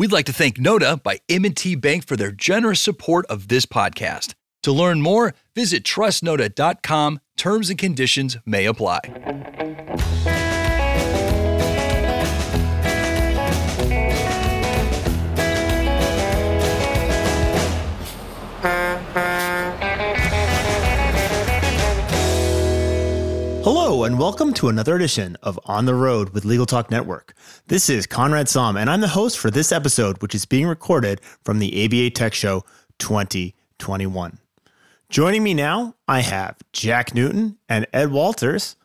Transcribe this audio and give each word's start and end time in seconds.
We'd 0.00 0.12
like 0.12 0.24
to 0.26 0.32
thank 0.32 0.58
Nota 0.58 0.98
by 1.04 1.20
M&T 1.28 1.74
Bank 1.74 2.06
for 2.06 2.16
their 2.16 2.30
generous 2.30 2.80
support 2.80 3.26
of 3.26 3.48
this 3.48 3.66
podcast. 3.66 4.32
To 4.62 4.72
learn 4.72 5.02
more, 5.02 5.34
visit 5.54 5.84
trustnota.com. 5.84 7.20
Terms 7.36 7.68
and 7.68 7.78
conditions 7.78 8.38
may 8.46 8.64
apply. 8.64 9.00
Hello, 23.62 24.04
and 24.04 24.18
welcome 24.18 24.54
to 24.54 24.68
another 24.70 24.96
edition 24.96 25.36
of 25.42 25.60
On 25.66 25.84
the 25.84 25.94
Road 25.94 26.30
with 26.30 26.46
Legal 26.46 26.64
Talk 26.64 26.90
Network. 26.90 27.34
This 27.66 27.90
is 27.90 28.06
Conrad 28.06 28.46
Saam, 28.46 28.80
and 28.80 28.88
I'm 28.88 29.02
the 29.02 29.08
host 29.08 29.38
for 29.38 29.50
this 29.50 29.70
episode, 29.70 30.22
which 30.22 30.34
is 30.34 30.46
being 30.46 30.66
recorded 30.66 31.20
from 31.44 31.58
the 31.58 31.84
ABA 31.84 32.10
Tech 32.10 32.32
Show 32.32 32.64
2021. 32.98 34.38
Joining 35.10 35.42
me 35.42 35.52
now, 35.52 35.94
I 36.08 36.20
have 36.20 36.56
Jack 36.72 37.14
Newton 37.14 37.58
and 37.68 37.86
Ed 37.92 38.10
Walters. 38.10 38.76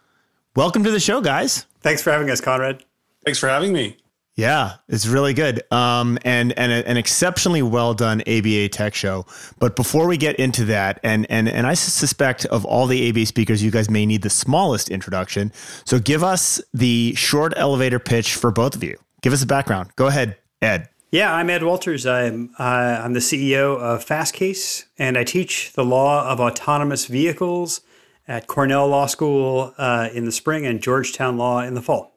Welcome 0.58 0.84
to 0.84 0.92
the 0.92 1.00
show, 1.00 1.22
guys. 1.22 1.66
Thanks 1.80 2.02
for 2.02 2.12
having 2.12 2.30
us, 2.30 2.42
Conrad. 2.42 2.84
Thanks 3.24 3.40
for 3.40 3.48
having 3.48 3.72
me. 3.72 3.96
Yeah, 4.36 4.74
it's 4.90 5.08
really 5.08 5.34
good. 5.34 5.62
Um, 5.72 6.20
and 6.26 6.52
and 6.60 6.72
a, 6.72 6.88
an 6.88 6.98
exceptionally 6.98 7.62
well 7.62 7.94
done 7.94 8.22
ABA 8.28 8.70
Tech 8.70 8.94
Show. 8.94 9.26
But 9.60 9.78
before 9.78 10.08
we 10.08 10.18
get 10.18 10.36
into 10.36 10.66
that, 10.66 11.00
and 11.04 11.26
and 11.30 11.48
and 11.48 11.66
I 11.66 11.74
suspect 11.74 12.46
of 12.48 12.66
all 12.66 12.86
the 12.86 13.10
ABA 13.10 13.28
speakers, 13.28 13.64
you 13.64 13.72
guys 13.72 13.90
may 13.90 14.06
need 14.06 14.24
the 14.24 14.30
smallest 14.30 14.90
introduction. 14.90 15.54
So 15.86 16.00
give 16.00 16.22
us 16.22 16.62
the 16.74 17.14
short 17.16 17.54
elevator 17.56 17.98
pitch 18.00 18.36
for 18.36 18.52
both 18.52 18.76
of 18.76 18.84
you. 18.84 18.98
Give 19.22 19.32
us 19.32 19.42
a 19.42 19.48
background. 19.48 19.92
Go 19.96 20.08
ahead, 20.08 20.38
Ed. 20.62 20.90
Yeah, 21.12 21.34
I'm 21.34 21.50
Ed 21.50 21.64
Walters. 21.64 22.06
I'm 22.06 22.54
uh, 22.60 23.02
I'm 23.04 23.14
the 23.14 23.22
CEO 23.22 23.80
of 23.80 24.06
Fastcase, 24.06 24.84
and 24.98 25.18
I 25.18 25.24
teach 25.24 25.72
the 25.72 25.86
law 25.86 26.30
of 26.30 26.42
autonomous 26.42 27.06
vehicles 27.06 27.80
at 28.28 28.48
Cornell 28.48 28.90
Law 28.90 29.06
School 29.06 29.74
uh, 29.78 30.10
in 30.14 30.26
the 30.26 30.32
spring 30.34 30.66
and 30.66 30.82
Georgetown 30.82 31.38
Law 31.38 31.62
in 31.62 31.74
the 31.74 31.82
fall. 31.82 32.15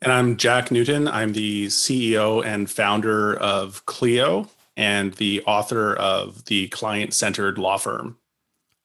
And 0.00 0.12
I'm 0.12 0.36
Jack 0.36 0.70
Newton. 0.70 1.08
I'm 1.08 1.32
the 1.32 1.66
CEO 1.66 2.44
and 2.44 2.70
founder 2.70 3.34
of 3.34 3.84
Clio 3.86 4.48
and 4.76 5.12
the 5.14 5.42
author 5.44 5.94
of 5.94 6.44
the 6.44 6.68
client 6.68 7.12
centered 7.12 7.58
law 7.58 7.78
firm. 7.78 8.16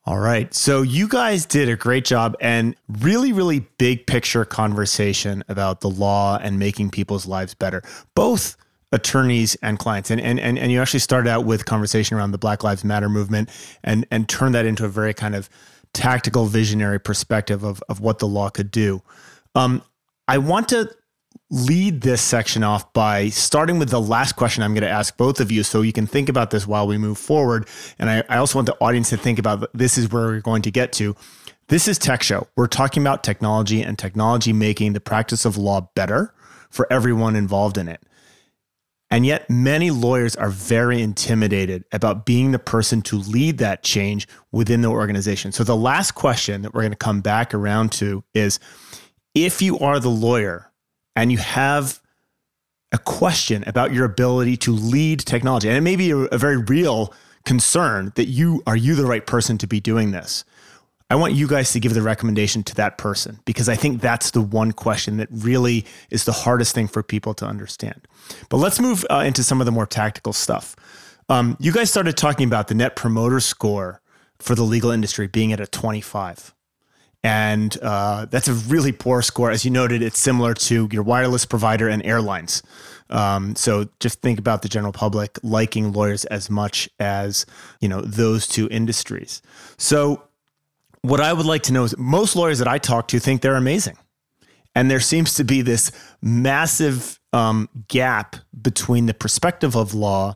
All 0.05 0.17
right. 0.17 0.52
So 0.53 0.81
you 0.81 1.08
guys 1.08 1.45
did 1.45 1.70
a 1.70 1.75
great 1.75 2.03
job 2.03 2.36
and 2.42 2.75
really, 2.89 3.31
really 3.31 3.59
big 3.78 4.08
picture 4.08 4.44
conversation 4.44 5.44
about 5.47 5.81
the 5.81 5.89
law 5.89 6.39
and 6.42 6.58
making 6.58 6.89
people's 6.89 7.27
lives 7.27 7.53
better, 7.53 7.83
both 8.16 8.58
attorneys 8.92 9.55
and 9.61 9.77
clients. 9.77 10.09
And, 10.09 10.20
and, 10.20 10.39
and, 10.39 10.58
and 10.58 10.72
you 10.72 10.81
actually 10.81 11.00
started 11.00 11.30
out 11.30 11.45
with 11.45 11.66
conversation 11.66 12.17
around 12.17 12.31
the 12.31 12.38
Black 12.39 12.64
Lives 12.64 12.83
Matter 12.83 13.08
movement 13.08 13.50
and, 13.83 14.05
and 14.09 14.27
turned 14.27 14.55
that 14.55 14.66
into 14.66 14.83
a 14.83 14.89
very 14.89 15.14
kind 15.14 15.36
of 15.36 15.48
tactical, 15.94 16.48
visionary 16.48 17.00
perspective 17.00 17.64
of, 17.64 17.83
of 17.88 18.00
what 18.00 18.17
the 18.17 18.27
law 18.27 18.50
could 18.50 18.72
do. 18.72 19.03
Um, 19.53 19.83
I 20.27 20.39
want 20.39 20.70
to 20.70 20.89
lead 21.49 22.02
this 22.02 22.22
section 22.22 22.63
off 22.63 22.91
by 22.94 23.30
starting 23.30 23.77
with 23.77 23.89
the 23.89 24.02
last 24.02 24.33
question 24.33 24.63
I'm 24.63 24.73
going 24.73 24.83
to 24.83 24.89
ask 24.89 25.16
both 25.17 25.39
of 25.39 25.52
you 25.52 25.63
so 25.63 25.81
you 25.81 25.94
can 25.94 26.08
think 26.08 26.30
about 26.30 26.49
this 26.49 26.66
while 26.66 26.88
we 26.88 26.97
move 26.97 27.17
forward. 27.17 27.67
And 27.99 28.09
I, 28.09 28.23
I 28.30 28.38
also 28.38 28.58
want 28.58 28.66
the 28.66 28.77
audience 28.81 29.09
to 29.09 29.17
think 29.17 29.39
about 29.39 29.67
this 29.73 29.97
is 29.97 30.11
where 30.11 30.25
we're 30.25 30.39
going 30.39 30.64
to 30.64 30.71
get 30.71 30.91
to. 30.94 31.16
This 31.67 31.88
is 31.88 31.97
Tech 31.97 32.23
Show. 32.23 32.47
We're 32.55 32.67
talking 32.67 33.03
about 33.03 33.23
technology 33.23 33.81
and 33.81 33.97
technology 33.97 34.52
making 34.52 34.94
the 34.94 34.99
practice 34.99 35.45
of 35.45 35.58
law 35.58 35.89
better 35.95 36.33
for 36.69 36.91
everyone 36.91 37.36
involved 37.36 37.77
in 37.77 37.88
it. 37.88 38.02
And 39.09 39.27
yet, 39.27 39.47
many 39.47 39.91
lawyers 39.91 40.36
are 40.36 40.49
very 40.49 40.99
intimidated 40.99 41.86
about 41.91 42.25
being 42.25 42.52
the 42.52 42.58
person 42.58 43.03
to 43.03 43.17
lead 43.17 43.59
that 43.59 43.83
change 43.83 44.27
within 44.52 44.81
the 44.81 44.88
organization. 44.88 45.52
So, 45.52 45.64
the 45.64 45.75
last 45.75 46.14
question 46.14 46.64
that 46.64 46.73
we're 46.73 46.81
going 46.81 46.94
to 46.94 46.97
come 46.97 47.21
back 47.21 47.54
around 47.54 47.92
to 47.93 48.23
is 48.33 48.60
if 49.36 49.61
you 49.61 49.77
are 49.77 49.99
the 49.99 50.10
lawyer 50.10 50.71
and 51.15 51.31
you 51.31 51.37
have 51.37 51.99
a 52.91 52.97
question 52.97 53.63
about 53.65 53.91
your 53.91 54.05
ability 54.05 54.57
to 54.57 54.71
lead 54.71 55.19
technology, 55.19 55.67
and 55.67 55.77
it 55.77 55.81
may 55.81 55.95
be 55.95 56.11
a, 56.11 56.17
a 56.17 56.37
very 56.37 56.57
real 56.57 57.13
concern 57.45 58.13
that 58.15 58.25
you 58.27 58.63
are 58.65 58.75
you 58.75 58.95
the 58.95 59.05
right 59.05 59.25
person 59.25 59.57
to 59.57 59.67
be 59.67 59.79
doing 59.79 60.11
this. 60.11 60.45
I 61.09 61.15
want 61.15 61.33
you 61.33 61.47
guys 61.47 61.71
to 61.73 61.79
give 61.79 61.93
the 61.93 62.01
recommendation 62.01 62.63
to 62.63 62.75
that 62.75 62.97
person 62.97 63.39
because 63.45 63.69
I 63.69 63.75
think 63.75 64.01
that's 64.01 64.31
the 64.31 64.41
one 64.41 64.71
question 64.71 65.17
that 65.17 65.27
really 65.31 65.85
is 66.09 66.25
the 66.25 66.31
hardest 66.31 66.73
thing 66.73 66.87
for 66.87 67.03
people 67.03 67.33
to 67.35 67.45
understand. 67.45 68.07
But 68.49 68.57
let's 68.57 68.80
move 68.80 69.05
uh, 69.11 69.23
into 69.25 69.43
some 69.43 69.61
of 69.61 69.65
the 69.65 69.71
more 69.71 69.85
tactical 69.85 70.33
stuff. 70.33 70.75
Um, 71.30 71.55
you 71.59 71.71
guys 71.71 71.91
started 71.91 72.17
talking 72.17 72.47
about 72.47 72.67
the 72.67 72.73
net 72.73 72.95
promoter 72.95 73.39
score 73.39 74.01
for 74.39 74.55
the 74.55 74.63
legal 74.63 74.91
industry 74.91 75.27
being 75.27 75.53
at 75.53 75.59
a 75.59 75.67
25 75.67 76.53
and 77.23 77.78
uh, 77.82 78.26
that's 78.26 78.48
a 78.48 78.54
really 78.54 78.92
poor 78.92 79.22
score. 79.22 79.50
As 79.50 79.64
you 79.64 79.72
noted, 79.72 80.02
it's 80.02 80.20
similar 80.20 80.54
to 80.54 80.89
your 80.92 81.04
wireless 81.04 81.45
provider 81.45 81.88
and 81.88 82.06
airlines. 82.06 82.61
Um, 83.10 83.56
so 83.56 83.88
just 84.00 84.22
think 84.22 84.39
about 84.39 84.61
the 84.61 84.70
general 84.70 84.92
public 84.92 85.39
liking 85.44 85.94
lawyers 85.94 86.26
as 86.26 86.50
much 86.50 86.89
as 87.00 87.45
you 87.80 87.88
know 87.88 88.02
those 88.02 88.48
two 88.48 88.67
industries. 88.70 89.42
So 89.78 90.23
what 91.02 91.20
I 91.20 91.32
would 91.34 91.45
like 91.45 91.64
to 91.64 91.73
know 91.73 91.84
is 91.84 91.98
most 91.98 92.36
lawyers 92.36 92.60
that 92.60 92.67
I 92.67 92.78
talk 92.78 93.08
to 93.10 93.20
think 93.20 93.42
they're 93.42 93.55
amazing, 93.55 93.98
and 94.76 94.92
there 94.92 95.00
seems 95.00 95.36
to 95.36 95.44
be 95.44 95.61
this 95.61 95.92
massive 96.22 97.20
um, 97.32 97.70
gap 97.88 98.36
between 98.60 99.05
the 99.05 99.14
perspective 99.14 99.76
of 99.76 99.94
law 99.94 100.36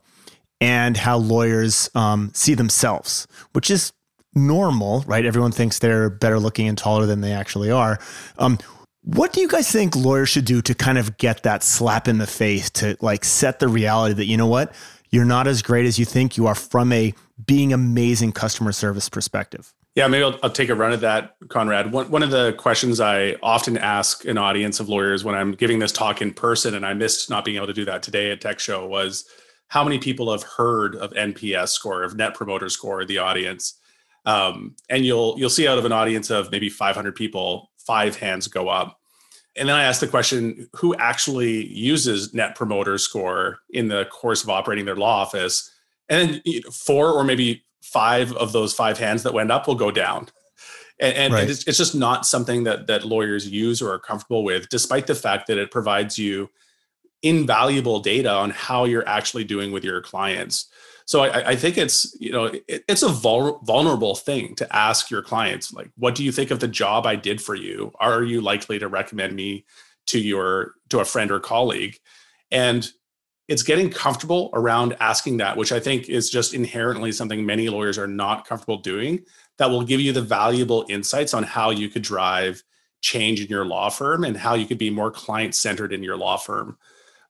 and 0.59 0.97
how 0.97 1.17
lawyers 1.17 1.89
um, 1.95 2.31
see 2.33 2.53
themselves, 2.53 3.27
which 3.53 3.69
is 3.69 3.93
normal, 4.33 5.03
right? 5.07 5.25
Everyone 5.25 5.51
thinks 5.51 5.79
they're 5.79 6.09
better 6.09 6.39
looking 6.39 6.67
and 6.67 6.77
taller 6.77 7.05
than 7.05 7.21
they 7.21 7.33
actually 7.33 7.71
are. 7.71 7.99
Um, 8.37 8.57
what 9.03 9.31
do 9.31 9.39
you 9.39 9.47
guys 9.47 9.71
think 9.71 9.95
lawyers 9.95 10.29
should 10.29 10.45
do 10.45 10.61
to 10.61 10.75
kind 10.75 10.97
of 10.97 11.17
get 11.17 11.43
that 11.43 11.63
slap 11.63 12.07
in 12.07 12.17
the 12.17 12.27
face 12.27 12.69
to 12.71 12.97
like 12.99 13.23
set 13.23 13.59
the 13.59 13.67
reality 13.67 14.13
that, 14.15 14.25
you 14.25 14.35
know 14.35 14.47
what, 14.47 14.73
you're 15.11 15.25
not 15.25 15.47
as 15.47 15.61
great 15.61 15.85
as 15.85 15.97
you 15.97 16.05
think 16.05 16.35
you 16.35 16.45
are 16.47 16.55
from 16.55 16.91
a 16.91 17.13
being 17.45 17.71
amazing 17.71 18.33
customer 18.33 18.71
service 18.71 19.07
perspective? 19.07 19.73
Yeah, 19.95 20.07
maybe 20.07 20.25
I'll, 20.25 20.37
I'll, 20.43 20.51
take 20.51 20.69
a 20.69 20.75
run 20.75 20.91
at 20.91 21.01
that, 21.01 21.35
Conrad. 21.47 21.91
One, 21.91 22.11
one 22.11 22.21
of 22.21 22.29
the 22.29 22.53
questions 22.53 22.99
I 22.99 23.35
often 23.41 23.79
ask 23.79 24.25
an 24.25 24.37
audience 24.37 24.79
of 24.79 24.89
lawyers 24.89 25.23
when 25.23 25.33
I'm 25.33 25.53
giving 25.53 25.79
this 25.79 25.91
talk 25.91 26.21
in 26.21 26.33
person, 26.33 26.75
and 26.75 26.85
I 26.85 26.93
missed 26.93 27.31
not 27.31 27.43
being 27.43 27.57
able 27.57 27.65
to 27.65 27.73
do 27.73 27.85
that 27.85 28.03
today 28.03 28.29
at 28.29 28.39
Tech 28.39 28.59
Show, 28.59 28.85
was 28.85 29.25
how 29.69 29.83
many 29.83 29.97
people 29.97 30.31
have 30.31 30.43
heard 30.43 30.95
of 30.95 31.11
NPS 31.13 31.69
score, 31.69 32.03
of 32.03 32.15
Net 32.15 32.35
Promoter 32.35 32.69
Score, 32.69 33.05
the 33.05 33.17
audience? 33.17 33.79
Um, 34.27 34.75
and 34.89 35.05
you'll 35.05 35.35
you'll 35.39 35.49
see 35.49 35.67
out 35.67 35.77
of 35.77 35.85
an 35.85 35.93
audience 35.93 36.29
of 36.29 36.51
maybe 36.51 36.69
500 36.69 37.15
people, 37.15 37.71
five 37.77 38.17
hands 38.17 38.47
go 38.47 38.67
up. 38.67 38.99
And 39.55 39.69
then 39.69 39.75
I 39.75 39.83
ask 39.83 40.01
the 40.01 40.07
question, 40.07 40.69
who 40.75 40.93
actually 40.95 41.65
uses 41.65 42.33
Net 42.33 42.53
Promoter 42.53 42.97
Score 42.97 43.59
in 43.71 43.87
the 43.87 44.05
course 44.05 44.43
of 44.43 44.49
operating 44.49 44.85
their 44.85 44.97
law 44.97 45.21
office? 45.21 45.71
And 46.09 46.41
then 46.43 46.61
four 46.71 47.11
or 47.11 47.23
maybe 47.23 47.63
five 47.81 48.33
of 48.33 48.51
those 48.51 48.73
five 48.73 48.99
hands 48.99 49.23
that 49.23 49.33
went 49.33 49.49
up 49.49 49.65
will 49.65 49.75
go 49.75 49.91
down. 49.91 50.27
And, 50.99 51.15
and 51.15 51.33
right. 51.33 51.49
it's, 51.49 51.65
it's 51.65 51.77
just 51.77 51.95
not 51.95 52.25
something 52.25 52.65
that 52.65 52.87
that 52.87 53.05
lawyers 53.05 53.47
use 53.47 53.81
or 53.81 53.93
are 53.93 53.99
comfortable 53.99 54.43
with, 54.43 54.67
despite 54.69 55.07
the 55.07 55.15
fact 55.15 55.47
that 55.47 55.57
it 55.57 55.71
provides 55.71 56.19
you 56.19 56.49
invaluable 57.23 57.99
data 57.99 58.31
on 58.31 58.49
how 58.49 58.83
you're 58.83 59.07
actually 59.07 59.45
doing 59.45 59.71
with 59.71 59.83
your 59.85 60.01
clients. 60.01 60.67
So 61.07 61.21
I, 61.21 61.51
I 61.51 61.55
think 61.55 61.77
it's 61.77 62.15
you 62.19 62.31
know 62.31 62.45
it, 62.45 62.83
it's 62.87 63.01
a 63.01 63.07
vul- 63.07 63.59
vulnerable 63.63 64.13
thing 64.13 64.53
to 64.55 64.75
ask 64.75 65.09
your 65.09 65.21
clients 65.21 65.73
like, 65.73 65.89
what 65.97 66.15
do 66.15 66.23
you 66.23 66.33
think 66.33 66.51
of 66.51 66.59
the 66.59 66.67
job 66.67 67.07
I 67.07 67.15
did 67.15 67.41
for 67.41 67.55
you? 67.55 67.93
Are 67.99 68.23
you 68.23 68.41
likely 68.41 68.77
to 68.77 68.89
recommend 68.89 69.33
me 69.33 69.65
to 70.07 70.19
your 70.19 70.73
to 70.89 70.99
a 70.99 71.05
friend 71.05 71.31
or 71.31 71.39
colleague? 71.39 71.97
And 72.51 72.87
it's 73.47 73.63
getting 73.63 73.89
comfortable 73.89 74.49
around 74.53 74.97
asking 74.99 75.37
that, 75.37 75.55
which 75.55 75.71
I 75.71 75.79
think 75.79 76.09
is 76.09 76.29
just 76.29 76.53
inherently 76.53 77.13
something 77.13 77.45
many 77.45 77.69
lawyers 77.69 77.97
are 77.97 78.07
not 78.07 78.45
comfortable 78.45 78.77
doing. 78.77 79.23
That 79.59 79.69
will 79.69 79.83
give 79.83 80.01
you 80.01 80.11
the 80.11 80.21
valuable 80.21 80.85
insights 80.89 81.33
on 81.33 81.43
how 81.43 81.69
you 81.69 81.87
could 81.87 82.01
drive 82.01 82.61
change 82.99 83.39
in 83.39 83.47
your 83.47 83.63
law 83.63 83.89
firm 83.89 84.25
and 84.25 84.35
how 84.35 84.55
you 84.55 84.65
could 84.65 84.77
be 84.77 84.89
more 84.89 85.11
client 85.11 85.55
centered 85.55 85.93
in 85.93 86.03
your 86.03 86.17
law 86.17 86.35
firm. 86.35 86.77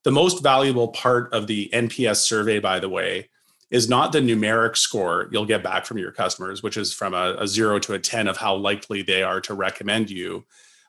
The 0.04 0.12
most 0.12 0.42
valuable 0.42 0.88
part 0.88 1.32
of 1.32 1.46
the 1.46 1.70
NPS 1.72 2.18
survey, 2.18 2.58
by 2.58 2.80
the 2.80 2.90
way, 2.90 3.30
is 3.70 3.90
not 3.90 4.12
the 4.12 4.20
numeric 4.20 4.78
score 4.78 5.28
you'll 5.32 5.46
get 5.46 5.64
back 5.64 5.86
from 5.86 5.98
your 5.98 6.12
customers, 6.12 6.64
which 6.64 6.78
is 6.78 6.94
from 6.94 7.14
a, 7.14 7.36
a, 7.40 7.48
zero 7.48 7.80
to 7.80 7.94
a 7.94 8.00
10 8.00 8.28
of 8.28 8.38
how 8.38 8.56
likely 8.56 9.02
they 9.02 9.24
are 9.24 9.42
to 9.42 9.54
recommend 9.54 10.10
you. 10.10 10.46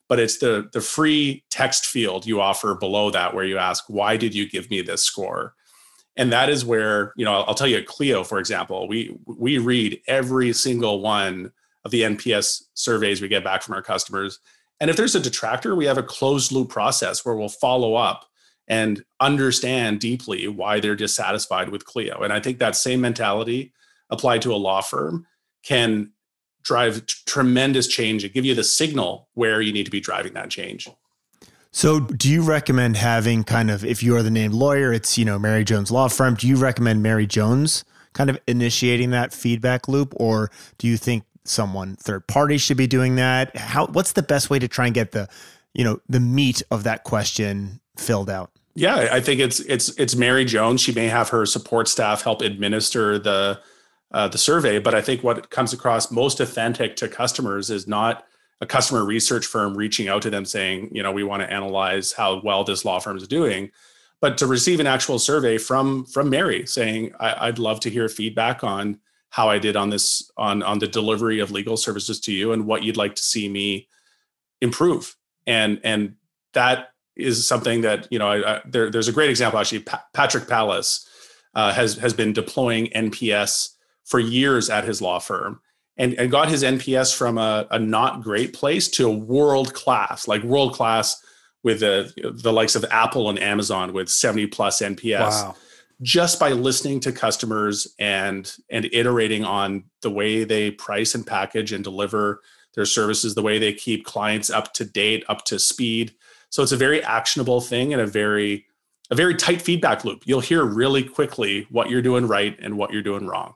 But 0.08 0.20
it's 0.20 0.38
the, 0.38 0.68
the 0.72 0.80
free 0.80 1.44
text 1.50 1.86
field 1.86 2.24
you 2.24 2.40
offer 2.40 2.74
below 2.74 3.10
that 3.10 3.34
where 3.34 3.44
you 3.44 3.58
ask, 3.58 3.84
why 3.88 4.16
did 4.16 4.34
you 4.34 4.48
give 4.48 4.70
me 4.70 4.80
this 4.80 5.02
score? 5.02 5.54
And 6.16 6.32
that 6.32 6.48
is 6.48 6.64
where, 6.64 7.12
you 7.16 7.24
know, 7.24 7.32
I'll, 7.32 7.44
I'll 7.48 7.54
tell 7.54 7.66
you 7.66 7.76
at 7.76 7.86
Clio, 7.86 8.24
for 8.24 8.38
example, 8.38 8.88
we 8.88 9.16
we 9.26 9.58
read 9.58 10.00
every 10.08 10.52
single 10.52 11.00
one 11.00 11.52
of 11.84 11.90
the 11.90 12.02
NPS 12.02 12.64
surveys 12.74 13.20
we 13.20 13.28
get 13.28 13.44
back 13.44 13.62
from 13.62 13.74
our 13.74 13.82
customers. 13.82 14.40
And 14.80 14.90
if 14.90 14.96
there's 14.96 15.14
a 15.14 15.20
detractor, 15.20 15.76
we 15.76 15.86
have 15.86 15.98
a 15.98 16.02
closed 16.02 16.52
loop 16.52 16.70
process 16.70 17.24
where 17.24 17.36
we'll 17.36 17.48
follow 17.48 17.94
up 17.94 18.27
and 18.68 19.02
understand 19.18 19.98
deeply 19.98 20.46
why 20.46 20.78
they're 20.78 20.94
dissatisfied 20.94 21.70
with 21.70 21.84
Clio. 21.84 22.20
And 22.20 22.32
I 22.32 22.38
think 22.38 22.58
that 22.58 22.76
same 22.76 23.00
mentality 23.00 23.72
applied 24.10 24.42
to 24.42 24.54
a 24.54 24.56
law 24.56 24.82
firm 24.82 25.26
can 25.64 26.12
drive 26.62 27.06
t- 27.06 27.14
tremendous 27.26 27.88
change 27.88 28.24
and 28.24 28.32
give 28.32 28.44
you 28.44 28.54
the 28.54 28.64
signal 28.64 29.28
where 29.34 29.60
you 29.60 29.72
need 29.72 29.84
to 29.84 29.90
be 29.90 30.00
driving 30.00 30.34
that 30.34 30.50
change. 30.50 30.88
So, 31.70 32.00
do 32.00 32.30
you 32.30 32.42
recommend 32.42 32.96
having 32.96 33.44
kind 33.44 33.70
of, 33.70 33.84
if 33.84 34.02
you 34.02 34.16
are 34.16 34.22
the 34.22 34.30
named 34.30 34.54
lawyer, 34.54 34.92
it's, 34.92 35.18
you 35.18 35.24
know, 35.24 35.38
Mary 35.38 35.64
Jones 35.64 35.90
Law 35.90 36.08
Firm, 36.08 36.34
do 36.34 36.48
you 36.48 36.56
recommend 36.56 37.02
Mary 37.02 37.26
Jones 37.26 37.84
kind 38.14 38.30
of 38.30 38.38
initiating 38.46 39.10
that 39.10 39.32
feedback 39.32 39.86
loop? 39.86 40.14
Or 40.16 40.50
do 40.78 40.86
you 40.86 40.96
think 40.96 41.24
someone 41.44 41.96
third 41.96 42.26
party 42.26 42.58
should 42.58 42.76
be 42.76 42.86
doing 42.86 43.16
that? 43.16 43.54
How, 43.56 43.86
what's 43.86 44.12
the 44.12 44.22
best 44.22 44.50
way 44.50 44.58
to 44.58 44.68
try 44.68 44.86
and 44.86 44.94
get 44.94 45.12
the, 45.12 45.28
you 45.74 45.84
know, 45.84 46.00
the 46.08 46.20
meat 46.20 46.62
of 46.70 46.84
that 46.84 47.04
question 47.04 47.80
filled 47.96 48.30
out? 48.30 48.50
Yeah, 48.78 49.08
I 49.10 49.20
think 49.20 49.40
it's 49.40 49.58
it's 49.58 49.88
it's 49.98 50.14
Mary 50.14 50.44
Jones. 50.44 50.80
She 50.80 50.92
may 50.92 51.08
have 51.08 51.28
her 51.30 51.44
support 51.46 51.88
staff 51.88 52.22
help 52.22 52.42
administer 52.42 53.18
the 53.18 53.60
uh, 54.12 54.28
the 54.28 54.38
survey, 54.38 54.78
but 54.78 54.94
I 54.94 55.00
think 55.00 55.24
what 55.24 55.50
comes 55.50 55.72
across 55.72 56.12
most 56.12 56.38
authentic 56.38 56.94
to 56.96 57.08
customers 57.08 57.70
is 57.70 57.88
not 57.88 58.24
a 58.60 58.66
customer 58.66 59.04
research 59.04 59.46
firm 59.46 59.76
reaching 59.76 60.06
out 60.06 60.22
to 60.22 60.30
them 60.30 60.44
saying, 60.44 60.90
you 60.92 61.02
know, 61.02 61.10
we 61.10 61.24
want 61.24 61.42
to 61.42 61.52
analyze 61.52 62.12
how 62.12 62.40
well 62.44 62.62
this 62.62 62.84
law 62.84 63.00
firm 63.00 63.16
is 63.16 63.26
doing, 63.26 63.72
but 64.20 64.38
to 64.38 64.46
receive 64.46 64.78
an 64.78 64.86
actual 64.86 65.18
survey 65.18 65.58
from 65.58 66.04
from 66.06 66.30
Mary 66.30 66.64
saying, 66.64 67.12
I, 67.18 67.46
would 67.46 67.58
love 67.58 67.80
to 67.80 67.90
hear 67.90 68.08
feedback 68.08 68.62
on 68.62 69.00
how 69.30 69.48
I 69.48 69.58
did 69.58 69.74
on 69.74 69.90
this 69.90 70.30
on 70.36 70.62
on 70.62 70.78
the 70.78 70.86
delivery 70.86 71.40
of 71.40 71.50
legal 71.50 71.76
services 71.76 72.20
to 72.20 72.32
you 72.32 72.52
and 72.52 72.64
what 72.64 72.84
you'd 72.84 72.96
like 72.96 73.16
to 73.16 73.24
see 73.24 73.48
me 73.48 73.88
improve. 74.60 75.16
And 75.48 75.80
and 75.82 76.14
that 76.52 76.90
is 77.18 77.46
something 77.46 77.80
that 77.82 78.06
you 78.10 78.18
know 78.18 78.28
I, 78.28 78.56
I, 78.56 78.60
there, 78.66 78.90
there's 78.90 79.08
a 79.08 79.12
great 79.12 79.30
example 79.30 79.58
actually. 79.58 79.80
Pa- 79.80 80.04
Patrick 80.12 80.48
Palace 80.48 81.08
uh, 81.54 81.72
has 81.72 81.96
has 81.98 82.14
been 82.14 82.32
deploying 82.32 82.86
NPS 82.88 83.70
for 84.04 84.18
years 84.18 84.70
at 84.70 84.84
his 84.84 85.02
law 85.02 85.18
firm 85.18 85.60
and, 85.98 86.14
and 86.14 86.30
got 86.30 86.48
his 86.48 86.62
NPS 86.62 87.14
from 87.14 87.36
a, 87.36 87.66
a 87.70 87.78
not 87.78 88.22
great 88.22 88.54
place 88.54 88.88
to 88.88 89.06
a 89.06 89.12
world 89.12 89.74
class, 89.74 90.28
like 90.28 90.42
world 90.42 90.72
class 90.72 91.20
with 91.64 91.80
the, 91.80 92.12
the 92.42 92.52
likes 92.52 92.76
of 92.76 92.84
Apple 92.90 93.28
and 93.28 93.38
Amazon 93.38 93.92
with 93.92 94.08
70 94.08 94.46
plus 94.46 94.80
NPS. 94.80 95.20
Wow. 95.20 95.56
Just 96.00 96.38
by 96.38 96.50
listening 96.50 97.00
to 97.00 97.10
customers 97.10 97.92
and 97.98 98.54
and 98.70 98.88
iterating 98.92 99.44
on 99.44 99.82
the 100.02 100.10
way 100.10 100.44
they 100.44 100.70
price 100.70 101.16
and 101.16 101.26
package 101.26 101.72
and 101.72 101.82
deliver 101.82 102.40
their 102.76 102.84
services, 102.84 103.34
the 103.34 103.42
way 103.42 103.58
they 103.58 103.72
keep 103.72 104.04
clients 104.04 104.48
up 104.48 104.72
to 104.74 104.84
date, 104.84 105.24
up 105.28 105.44
to 105.46 105.58
speed. 105.58 106.14
So 106.50 106.62
it's 106.62 106.72
a 106.72 106.76
very 106.76 107.02
actionable 107.02 107.60
thing 107.60 107.92
and 107.92 108.00
a 108.00 108.06
very 108.06 108.66
a 109.10 109.14
very 109.14 109.34
tight 109.34 109.62
feedback 109.62 110.04
loop. 110.04 110.22
You'll 110.26 110.40
hear 110.40 110.64
really 110.64 111.02
quickly 111.02 111.66
what 111.70 111.88
you're 111.88 112.02
doing 112.02 112.26
right 112.26 112.56
and 112.60 112.76
what 112.76 112.92
you're 112.92 113.02
doing 113.02 113.26
wrong. 113.26 113.54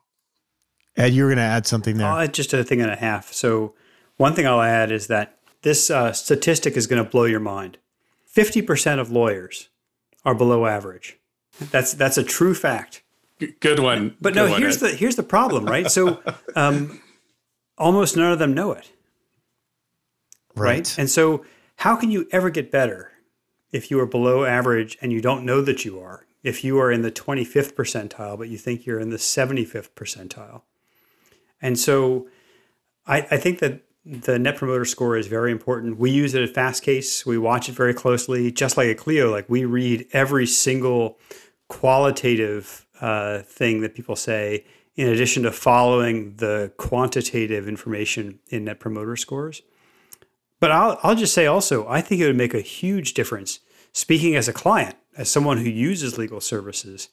Ed, 0.97 1.12
you 1.12 1.25
were 1.25 1.29
going 1.29 1.39
to 1.39 1.43
add 1.43 1.67
something 1.67 1.97
there. 1.97 2.06
I'll 2.06 2.21
add 2.21 2.35
just 2.35 2.53
a 2.53 2.65
thing 2.65 2.81
and 2.81 2.91
a 2.91 2.97
half. 2.97 3.33
So, 3.33 3.75
one 4.17 4.35
thing 4.35 4.47
I'll 4.47 4.62
add 4.62 4.93
is 4.93 5.06
that 5.06 5.39
this 5.62 5.91
uh, 5.91 6.12
statistic 6.12 6.77
is 6.77 6.87
going 6.87 7.03
to 7.03 7.09
blow 7.09 7.25
your 7.25 7.41
mind. 7.41 7.79
50% 8.35 8.99
of 8.99 9.11
lawyers 9.11 9.69
are 10.25 10.35
below 10.35 10.67
average. 10.67 11.19
That's 11.71 11.93
that's 11.94 12.17
a 12.17 12.23
true 12.23 12.55
fact. 12.55 13.03
Good 13.61 13.79
one. 13.79 14.17
But 14.21 14.35
Good 14.35 14.44
no, 14.44 14.50
one, 14.50 14.61
here's 14.61 14.83
Ed. 14.83 14.91
the 14.91 14.97
here's 14.97 15.17
the 15.17 15.23
problem, 15.23 15.67
right? 15.67 15.91
So, 15.91 16.23
um, 16.56 17.00
almost 17.77 18.17
none 18.17 18.33
of 18.33 18.39
them 18.39 18.55
know 18.55 18.73
it. 18.73 18.91
Right. 20.55 20.77
right. 20.77 20.99
And 20.99 21.11
so, 21.11 21.44
how 21.82 21.96
can 21.96 22.12
you 22.12 22.29
ever 22.31 22.49
get 22.49 22.70
better 22.70 23.11
if 23.73 23.90
you 23.90 23.99
are 23.99 24.06
below 24.06 24.44
average 24.44 24.96
and 25.02 25.11
you 25.11 25.20
don't 25.20 25.44
know 25.44 25.61
that 25.61 25.84
you 25.84 25.99
are? 25.99 26.25
If 26.44 26.62
you 26.62 26.79
are 26.79 26.93
in 26.93 27.02
the 27.02 27.11
25th 27.11 27.73
percentile, 27.73 28.38
but 28.38 28.49
you 28.49 28.56
think 28.56 28.87
you're 28.87 29.00
in 29.00 29.11
the 29.11 29.17
75th 29.17 29.90
percentile. 29.96 30.62
And 31.61 31.76
so 31.76 32.29
I, 33.05 33.26
I 33.32 33.37
think 33.37 33.58
that 33.58 33.82
the 34.06 34.38
net 34.38 34.56
promoter 34.58 34.84
score 34.84 35.17
is 35.17 35.26
very 35.26 35.50
important. 35.50 35.99
We 35.99 36.12
use 36.12 36.34
it 36.34 36.49
at 36.49 36.55
Fastcase. 36.55 37.26
We 37.26 37.37
watch 37.37 37.69
it 37.69 37.73
very 37.73 37.94
closely, 37.94 38.52
just 38.52 38.76
like 38.76 38.87
a 38.87 38.94
Clio. 38.94 39.32
Like 39.32 39.50
we 39.50 39.64
read 39.64 40.06
every 40.12 40.46
single 40.46 41.19
qualitative 41.67 42.87
uh, 43.00 43.40
thing 43.40 43.81
that 43.81 43.96
people 43.96 44.14
say, 44.14 44.64
in 44.94 45.08
addition 45.08 45.43
to 45.43 45.50
following 45.50 46.37
the 46.37 46.73
quantitative 46.76 47.67
information 47.67 48.38
in 48.50 48.67
net 48.67 48.79
promoter 48.79 49.17
scores. 49.17 49.62
But 50.62 50.70
I'll, 50.70 51.00
I'll 51.03 51.17
just 51.17 51.35
say 51.35 51.47
also, 51.47 51.88
I 51.88 52.00
think 52.00 52.20
it 52.20 52.26
would 52.29 52.37
make 52.37 52.55
a 52.55 52.61
huge 52.61 53.14
difference, 53.14 53.59
speaking 53.93 54.37
as 54.37 54.47
a 54.47 54.53
client, 54.53 54.94
as 55.17 55.29
someone 55.29 55.59
who 55.59 55.69
uses 55.69 56.19
legal 56.19 56.41
services, 56.41 57.09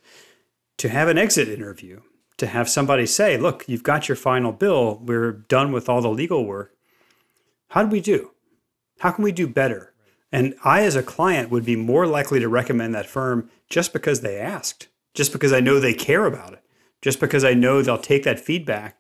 to 0.78 0.88
have 0.88 1.08
an 1.08 1.18
exit 1.18 1.50
interview 1.50 2.02
to 2.38 2.46
have 2.46 2.70
somebody 2.70 3.08
say, 3.08 3.40
look, 3.40 3.68
you've 3.68 3.82
got 3.82 4.08
your 4.08 4.16
final 4.16 4.52
bill. 4.52 5.00
We're 5.04 5.32
done 5.32 5.72
with 5.72 5.90
all 5.90 6.00
the 6.00 6.12
legal 6.12 6.46
work. 6.46 6.76
How 7.70 7.82
do 7.82 7.90
we 7.90 8.02
do? 8.02 8.30
How 9.00 9.10
can 9.10 9.24
we 9.24 9.32
do 9.32 9.48
better? 9.48 9.96
And 10.32 10.54
I, 10.64 10.84
as 10.84 10.96
a 10.96 11.02
client, 11.02 11.50
would 11.50 11.66
be 11.66 11.76
more 11.76 12.06
likely 12.06 12.40
to 12.40 12.48
recommend 12.48 12.94
that 12.94 13.10
firm 13.10 13.50
just 13.68 13.94
because 13.94 14.22
they 14.22 14.38
asked, 14.38 14.90
just 15.16 15.34
because 15.34 15.54
I 15.54 15.60
know 15.60 15.80
they 15.80 15.96
care 15.96 16.28
about 16.28 16.54
it, 16.54 16.64
just 17.02 17.20
because 17.20 17.44
I 17.44 17.56
know 17.56 17.82
they'll 17.82 17.98
take 17.98 18.26
that 18.26 18.40
feedback 18.40 19.00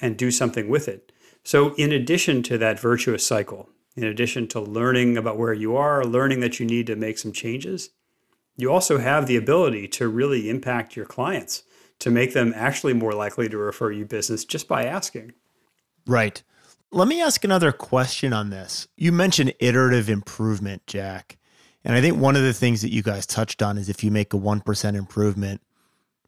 and 0.00 0.16
do 0.16 0.30
something 0.30 0.70
with 0.70 0.88
it. 0.88 1.12
So, 1.44 1.74
in 1.74 1.92
addition 1.92 2.42
to 2.44 2.56
that 2.56 2.80
virtuous 2.80 3.26
cycle, 3.26 3.68
in 3.96 4.04
addition 4.04 4.46
to 4.48 4.60
learning 4.60 5.16
about 5.16 5.38
where 5.38 5.52
you 5.52 5.76
are, 5.76 6.04
learning 6.04 6.40
that 6.40 6.60
you 6.60 6.66
need 6.66 6.86
to 6.86 6.96
make 6.96 7.18
some 7.18 7.32
changes, 7.32 7.90
you 8.56 8.72
also 8.72 8.98
have 8.98 9.26
the 9.26 9.36
ability 9.36 9.88
to 9.88 10.08
really 10.08 10.48
impact 10.48 10.96
your 10.96 11.06
clients 11.06 11.62
to 11.98 12.10
make 12.10 12.32
them 12.32 12.52
actually 12.56 12.94
more 12.94 13.12
likely 13.12 13.48
to 13.48 13.58
refer 13.58 13.90
you 13.90 14.04
business 14.04 14.44
just 14.44 14.68
by 14.68 14.84
asking. 14.84 15.32
Right. 16.06 16.42
Let 16.92 17.08
me 17.08 17.20
ask 17.22 17.44
another 17.44 17.72
question 17.72 18.32
on 18.32 18.50
this. 18.50 18.88
You 18.96 19.12
mentioned 19.12 19.54
iterative 19.60 20.08
improvement, 20.08 20.86
Jack. 20.86 21.38
And 21.84 21.94
I 21.94 22.00
think 22.00 22.18
one 22.18 22.36
of 22.36 22.42
the 22.42 22.52
things 22.52 22.82
that 22.82 22.92
you 22.92 23.02
guys 23.02 23.26
touched 23.26 23.62
on 23.62 23.78
is 23.78 23.88
if 23.88 24.02
you 24.04 24.10
make 24.10 24.34
a 24.34 24.38
1% 24.38 24.94
improvement 24.94 25.60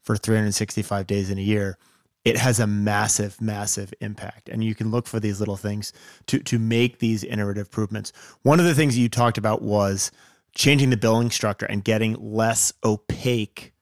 for 0.01 0.15
365 0.15 1.05
days 1.05 1.29
in 1.29 1.37
a 1.37 1.41
year, 1.41 1.77
it 2.25 2.37
has 2.37 2.59
a 2.59 2.67
massive, 2.67 3.41
massive 3.41 3.93
impact. 3.99 4.47
And 4.49 4.63
you 4.63 4.75
can 4.75 4.91
look 4.91 5.07
for 5.07 5.19
these 5.19 5.39
little 5.39 5.57
things 5.57 5.91
to, 6.27 6.39
to 6.39 6.57
make 6.57 6.99
these 6.99 7.23
iterative 7.23 7.67
improvements. 7.67 8.13
One 8.43 8.59
of 8.59 8.65
the 8.65 8.75
things 8.75 8.97
you 8.97 9.09
talked 9.09 9.37
about 9.37 9.61
was 9.61 10.11
changing 10.55 10.89
the 10.89 10.97
billing 10.97 11.31
structure 11.31 11.65
and 11.65 11.83
getting 11.83 12.13
less 12.13 12.71
opaque 12.83 13.73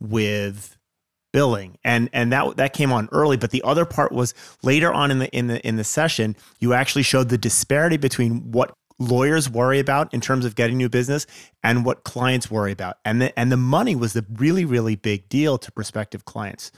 with 0.00 0.76
billing 1.32 1.78
and 1.82 2.10
and 2.12 2.30
that 2.30 2.56
that 2.58 2.74
came 2.74 2.92
on 2.92 3.08
early 3.10 3.38
but 3.38 3.50
the 3.50 3.62
other 3.62 3.86
part 3.86 4.12
was 4.12 4.34
later 4.62 4.92
on 4.92 5.10
in 5.10 5.18
the 5.18 5.30
in 5.30 5.46
the 5.46 5.66
in 5.66 5.76
the 5.76 5.84
session 5.84 6.36
you 6.58 6.74
actually 6.74 7.02
showed 7.02 7.30
the 7.30 7.38
disparity 7.38 7.96
between 7.96 8.52
what 8.52 8.74
lawyers 8.98 9.48
worry 9.48 9.78
about 9.78 10.12
in 10.12 10.20
terms 10.20 10.44
of 10.44 10.54
getting 10.54 10.76
new 10.76 10.90
business 10.90 11.26
and 11.62 11.86
what 11.86 12.04
clients 12.04 12.50
worry 12.50 12.70
about 12.70 12.98
and 13.04 13.22
the 13.22 13.38
and 13.38 13.50
the 13.50 13.56
money 13.56 13.96
was 13.96 14.12
the 14.12 14.26
really 14.34 14.66
really 14.66 14.94
big 14.94 15.26
deal 15.30 15.56
to 15.56 15.72
prospective 15.72 16.26
clients 16.26 16.70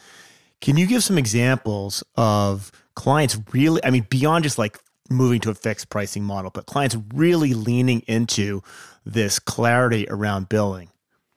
can 0.64 0.76
you 0.76 0.86
give 0.86 1.04
some 1.04 1.18
examples 1.18 2.02
of 2.16 2.72
clients 2.94 3.38
really 3.52 3.84
i 3.84 3.90
mean 3.90 4.06
beyond 4.10 4.44
just 4.44 4.58
like 4.58 4.80
moving 5.10 5.40
to 5.40 5.50
a 5.50 5.54
fixed 5.54 5.90
pricing 5.90 6.24
model 6.24 6.50
but 6.50 6.66
clients 6.66 6.96
really 7.14 7.54
leaning 7.54 8.00
into 8.06 8.62
this 9.04 9.38
clarity 9.38 10.06
around 10.08 10.48
billing 10.48 10.90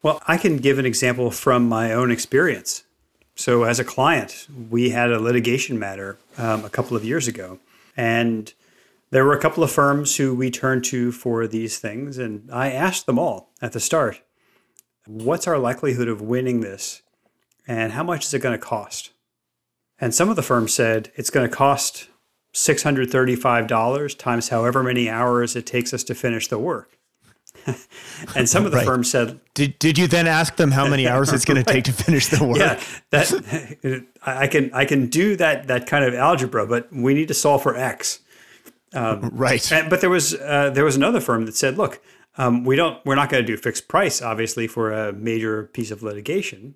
well, 0.04 0.22
I 0.28 0.38
can 0.38 0.58
give 0.58 0.80
an 0.80 0.86
example 0.86 1.32
from 1.32 1.68
my 1.68 1.92
own 1.92 2.12
experience. 2.12 2.84
So, 3.36 3.64
as 3.64 3.80
a 3.80 3.84
client, 3.84 4.48
we 4.70 4.92
had 4.92 5.12
a 5.12 5.20
litigation 5.20 5.78
matter 5.78 6.18
um, 6.38 6.64
a 6.64 6.70
couple 6.70 6.96
of 6.96 7.04
years 7.04 7.28
ago, 7.28 7.60
and 7.96 8.54
there 9.10 9.26
were 9.26 9.34
a 9.34 9.42
couple 9.42 9.64
of 9.64 9.72
firms 9.72 10.16
who 10.16 10.34
we 10.34 10.50
turned 10.50 10.86
to 10.86 11.12
for 11.12 11.46
these 11.46 11.80
things. 11.80 12.18
And 12.18 12.50
I 12.52 12.72
asked 12.72 13.06
them 13.06 13.20
all 13.20 13.50
at 13.62 13.74
the 13.74 13.80
start, 13.80 14.22
What's 15.06 15.48
our 15.48 15.58
likelihood 15.58 16.08
of 16.08 16.22
winning 16.22 16.62
this? 16.62 17.02
And 17.68 17.92
how 17.92 18.04
much 18.04 18.26
is 18.26 18.34
it 18.34 18.40
going 18.40 18.58
to 18.58 18.66
cost? 18.66 19.12
And 20.00 20.14
some 20.14 20.30
of 20.30 20.36
the 20.36 20.44
firms 20.44 20.74
said 20.74 21.12
it's 21.16 21.30
going 21.30 21.50
to 21.50 21.56
cost 21.56 22.10
$635 22.54 24.18
times 24.18 24.50
however 24.50 24.84
many 24.84 25.10
hours 25.10 25.56
it 25.56 25.66
takes 25.66 25.94
us 25.94 26.04
to 26.06 26.16
finish 26.16 26.48
the 26.48 26.60
work. 26.60 26.98
and 28.36 28.48
some 28.48 28.66
of 28.66 28.72
the 28.72 28.78
right. 28.78 28.86
firms 28.86 29.10
said, 29.12 29.40
did, 29.54 29.78
"Did 29.80 29.98
you 29.98 30.08
then 30.08 30.28
ask 30.28 30.56
them 30.56 30.72
how 30.72 30.88
many 30.88 31.08
hours 31.08 31.34
it's 31.34 31.44
going 31.44 31.58
right. 31.58 31.68
to 31.68 31.74
take 31.74 31.84
to 31.86 31.92
finish 31.92 32.28
the 32.28 32.44
work?" 32.44 32.58
Yeah, 32.58 32.80
that 33.10 34.06
I 34.26 34.48
can 34.48 34.72
I 34.74 34.86
can 34.86 35.08
do 35.08 35.36
that 35.38 35.68
that 35.68 35.88
kind 35.88 36.06
of 36.06 36.14
algebra, 36.14 36.66
but 36.66 36.92
we 36.94 37.14
need 37.14 37.28
to 37.28 37.34
solve 37.34 37.64
for 37.64 37.76
x. 37.76 38.20
Um, 38.94 39.32
right. 39.34 39.72
And, 39.72 39.90
but 39.90 40.02
there 40.02 40.10
was 40.10 40.34
uh, 40.36 40.70
there 40.70 40.86
was 40.86 40.96
another 40.96 41.20
firm 41.20 41.46
that 41.46 41.56
said, 41.56 41.78
"Look, 41.78 42.02
um, 42.38 42.64
we 42.64 42.76
don't 42.76 43.04
we're 43.06 43.16
not 43.16 43.30
going 43.30 43.44
to 43.44 43.48
do 43.48 43.58
fixed 43.58 43.88
price, 43.88 44.22
obviously, 44.22 44.68
for 44.68 44.92
a 44.92 45.12
major 45.12 45.64
piece 45.66 45.92
of 45.92 46.04
litigation." 46.04 46.76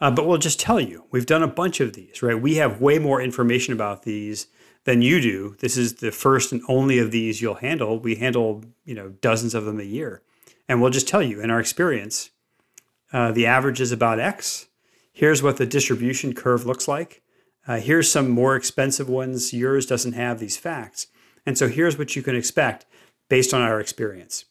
Uh, 0.00 0.10
but 0.10 0.26
we'll 0.26 0.38
just 0.38 0.58
tell 0.58 0.80
you, 0.80 1.04
we've 1.10 1.26
done 1.26 1.42
a 1.42 1.48
bunch 1.48 1.80
of 1.80 1.92
these, 1.92 2.22
right? 2.22 2.40
We 2.40 2.56
have 2.56 2.80
way 2.80 2.98
more 2.98 3.20
information 3.20 3.74
about 3.74 4.04
these 4.04 4.46
than 4.84 5.02
you 5.02 5.20
do. 5.20 5.56
This 5.58 5.76
is 5.76 5.96
the 5.96 6.10
first 6.10 6.52
and 6.52 6.62
only 6.68 6.98
of 6.98 7.10
these 7.10 7.42
you'll 7.42 7.56
handle. 7.56 7.98
We 7.98 8.14
handle, 8.14 8.64
you 8.84 8.94
know, 8.94 9.10
dozens 9.10 9.54
of 9.54 9.66
them 9.66 9.78
a 9.78 9.84
year. 9.84 10.22
And 10.68 10.80
we'll 10.80 10.90
just 10.90 11.08
tell 11.08 11.22
you 11.22 11.40
in 11.40 11.50
our 11.50 11.60
experience, 11.60 12.30
uh, 13.12 13.32
the 13.32 13.46
average 13.46 13.80
is 13.80 13.92
about 13.92 14.20
X. 14.20 14.68
Here's 15.12 15.42
what 15.42 15.58
the 15.58 15.66
distribution 15.66 16.32
curve 16.32 16.64
looks 16.64 16.88
like. 16.88 17.22
Uh, 17.66 17.76
here's 17.78 18.10
some 18.10 18.30
more 18.30 18.56
expensive 18.56 19.08
ones. 19.08 19.52
Yours 19.52 19.84
doesn't 19.84 20.14
have 20.14 20.38
these 20.38 20.56
facts. 20.56 21.08
And 21.44 21.58
so 21.58 21.68
here's 21.68 21.98
what 21.98 22.16
you 22.16 22.22
can 22.22 22.34
expect 22.34 22.86
based 23.28 23.52
on 23.52 23.60
our 23.60 23.80
experience. 23.80 24.46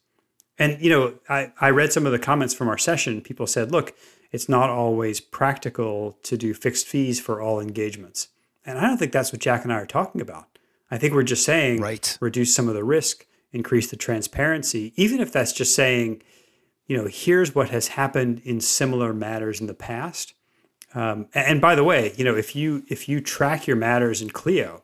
And, 0.59 0.79
you 0.81 0.89
know, 0.89 1.15
I, 1.27 1.53
I 1.59 1.69
read 1.69 1.91
some 1.91 2.05
of 2.05 2.11
the 2.11 2.19
comments 2.19 2.53
from 2.53 2.67
our 2.67 2.77
session. 2.77 3.21
People 3.21 3.47
said, 3.47 3.71
look, 3.71 3.95
it's 4.31 4.49
not 4.49 4.69
always 4.69 5.19
practical 5.19 6.17
to 6.23 6.37
do 6.37 6.53
fixed 6.53 6.87
fees 6.87 7.19
for 7.19 7.41
all 7.41 7.59
engagements. 7.59 8.29
And 8.65 8.77
I 8.77 8.81
don't 8.81 8.97
think 8.97 9.11
that's 9.11 9.31
what 9.31 9.41
Jack 9.41 9.63
and 9.63 9.73
I 9.73 9.77
are 9.77 9.85
talking 9.85 10.21
about. 10.21 10.45
I 10.91 10.97
think 10.97 11.13
we're 11.13 11.23
just 11.23 11.43
saying 11.43 11.81
right. 11.81 12.17
reduce 12.19 12.53
some 12.53 12.67
of 12.67 12.73
the 12.73 12.83
risk, 12.83 13.25
increase 13.51 13.89
the 13.89 13.95
transparency, 13.95 14.93
even 14.95 15.19
if 15.19 15.31
that's 15.31 15.53
just 15.53 15.75
saying, 15.75 16.21
you 16.87 16.97
know, 16.97 17.07
here's 17.07 17.53
what 17.53 17.69
has 17.69 17.89
happened 17.89 18.41
in 18.43 18.59
similar 18.59 19.13
matters 19.13 19.61
in 19.61 19.67
the 19.67 19.73
past. 19.73 20.33
Um, 20.95 21.27
and 21.33 21.61
by 21.61 21.75
the 21.75 21.83
way, 21.83 22.13
you 22.17 22.23
know, 22.23 22.35
if 22.35 22.55
you 22.55 22.83
if 22.87 23.07
you 23.07 23.21
track 23.21 23.67
your 23.67 23.75
matters 23.75 24.21
in 24.23 24.31
Clio, 24.31 24.81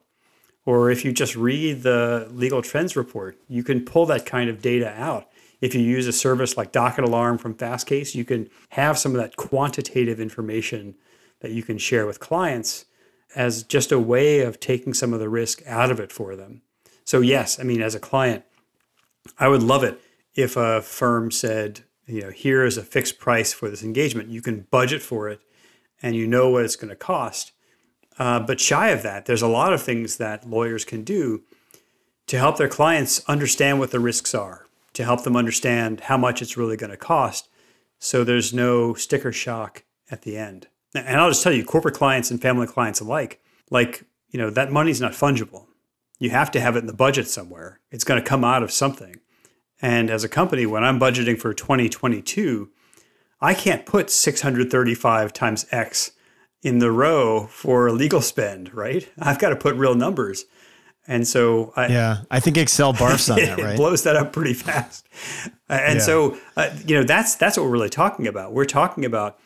or 0.66 0.92
if 0.92 1.04
you 1.04 1.12
just 1.12 1.36
read 1.36 1.84
the 1.84 2.28
legal 2.32 2.62
trends 2.62 2.96
report, 2.96 3.38
you 3.48 3.64
can 3.64 3.84
pull 3.84 4.06
that 4.08 4.26
kind 4.26 4.50
of 4.50 4.62
data 4.62 4.90
out. 5.00 5.28
If 5.62 5.74
you 5.74 5.82
use 5.82 6.08
a 6.08 6.14
service 6.14 6.58
like 6.58 6.72
Docket 6.72 7.06
Alarm 7.06 7.38
from 7.38 7.56
Fastcase, 7.56 8.16
you 8.16 8.26
can 8.26 8.50
have 8.70 8.98
some 8.98 9.16
of 9.16 9.22
that 9.22 9.36
quantitative 9.36 10.20
information 10.20 10.96
that 11.40 11.52
you 11.52 11.64
can 11.64 11.78
share 11.78 12.06
with 12.06 12.20
clients 12.20 12.86
as 13.36 13.64
just 13.64 13.92
a 13.92 14.00
way 14.00 14.42
of 14.42 14.60
taking 14.60 14.94
some 14.94 15.14
of 15.14 15.20
the 15.20 15.30
risk 15.30 15.62
out 15.66 15.92
of 15.92 16.00
it 16.00 16.12
for 16.12 16.36
them. 16.36 16.62
So, 17.04 17.22
yes, 17.22 17.60
I 17.60 17.64
mean, 17.64 17.82
as 17.82 17.96
a 17.96 18.00
client, 18.00 18.44
I 19.38 19.48
would 19.48 19.64
love 19.64 19.84
it 19.84 20.02
if 20.34 20.56
a 20.58 20.82
firm 20.82 21.32
said, 21.32 21.82
you 22.08 22.22
know, 22.22 22.30
here 22.30 22.64
is 22.66 22.78
a 22.78 22.84
fixed 22.84 23.20
price 23.20 23.54
for 23.54 23.70
this 23.70 23.84
engagement. 23.84 24.30
You 24.30 24.42
can 24.42 24.68
budget 24.72 25.02
for 25.02 25.30
it 25.30 25.42
and 26.02 26.16
you 26.16 26.28
know 26.28 26.50
what 26.50 26.66
it's 26.66 26.76
going 26.76 26.90
to 26.90 26.96
cost. 26.96 27.52
Uh, 28.18 28.40
but 28.40 28.60
shy 28.60 28.90
of 28.90 29.04
that, 29.04 29.26
there's 29.26 29.42
a 29.42 29.48
lot 29.48 29.74
of 29.74 29.82
things 29.82 30.18
that 30.18 30.50
lawyers 30.50 30.86
can 30.86 31.04
do 31.04 31.44
to 32.28 32.38
help 32.38 32.58
their 32.58 32.68
clients 32.68 33.24
understand 33.28 33.80
what 33.80 33.92
the 33.92 34.00
risks 34.00 34.34
are, 34.34 34.65
to 34.96 35.04
help 35.04 35.24
them 35.24 35.36
understand 35.36 36.02
how 36.02 36.18
much 36.18 36.42
it's 36.42 36.58
really 36.58 36.78
going 36.78 36.90
to 36.90 36.98
cost. 36.98 37.50
So 38.00 38.24
there's 38.24 38.54
no 38.54 38.94
sticker 38.94 39.32
shock 39.32 39.84
at 40.10 40.24
the 40.24 40.38
end. 40.38 40.68
And 40.94 41.20
I'll 41.20 41.30
just 41.30 41.44
tell 41.44 41.54
you, 41.54 41.64
corporate 41.64 41.96
clients 41.96 42.32
and 42.32 42.42
family 42.42 42.68
clients 42.68 43.02
alike, 43.02 43.42
like, 43.70 44.06
you 44.30 44.40
know, 44.40 44.50
that 44.50 44.72
money's 44.72 45.02
not 45.02 45.12
fungible. 45.12 45.68
You 46.20 46.30
have 46.30 46.50
to 46.52 46.62
have 46.62 46.76
it 46.76 46.80
in 46.80 46.88
the 46.88 46.94
budget 46.94 47.28
somewhere. 47.28 47.82
It's 47.92 48.06
going 48.06 48.22
to 48.22 48.28
come 48.28 48.44
out 48.44 48.64
of 48.64 48.72
something. 48.72 49.18
And 49.82 50.10
as 50.10 50.24
a 50.24 50.30
company, 50.30 50.66
when 50.66 50.84
I'm 50.84 51.00
budgeting 51.00 51.38
for 51.38 51.54
2022, 51.54 52.70
I 53.42 53.54
can't 53.54 53.86
put 53.86 54.10
635 54.10 55.34
times 55.34 55.66
X 55.72 56.12
in 56.62 56.80
the 56.80 56.92
row 56.92 57.48
for 57.48 57.92
legal 57.92 58.22
spend, 58.22 58.74
right? 58.74 59.10
I've 59.20 59.40
got 59.40 59.50
to 59.50 59.56
put 59.56 59.76
real 59.76 59.96
numbers. 59.96 60.46
And 61.08 61.28
so, 61.28 61.72
I, 61.76 61.88
yeah, 61.88 62.18
I 62.32 62.40
think 62.40 62.58
Excel 62.58 62.94
barfs 62.94 63.30
on 63.30 63.40
that, 63.46 63.60
right? 63.60 63.74
It 63.74 63.78
blows 63.78 64.04
that 64.04 64.16
up 64.16 64.34
pretty 64.34 64.54
fast. 64.54 65.08
And 65.70 66.00
yeah. 66.00 66.06
so, 66.06 66.38
uh, 66.58 66.72
you 66.86 66.96
know, 66.96 67.04
that's 67.04 67.36
that's 67.36 67.58
what 67.58 67.64
we're 67.64 67.72
really 67.72 67.90
talking 67.90 68.28
about. 68.28 68.54
We're 68.54 68.66
talking 68.66 69.06
about 69.06 69.40